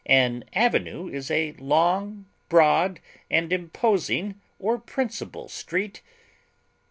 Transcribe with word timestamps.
An 0.07 0.45
avenue 0.53 1.09
is 1.09 1.29
a 1.29 1.51
long, 1.59 2.25
broad, 2.49 2.99
and 3.29 3.53
imposing 3.53 4.41
or 4.57 4.79
principal 4.79 5.47
street. 5.47 6.01